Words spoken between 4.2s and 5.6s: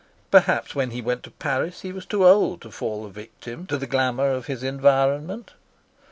of his environment.